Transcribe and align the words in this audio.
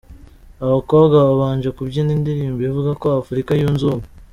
Abakobwa 0.65 1.15
babanje 1.27 1.69
kubyina 1.77 2.11
indirimbo 2.17 2.59
ivuga 2.69 2.91
ko 3.01 3.07
’Afurika 3.19 3.51
yunze 3.59 3.83
ubumwe’ 3.85 4.07